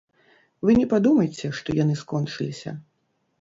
Вы 0.69 0.75
не 0.79 0.87
падумайце, 0.93 1.51
што 1.59 1.77
яны 1.83 1.99
скончыліся. 2.01 2.75